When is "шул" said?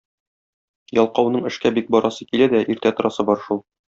3.47-3.63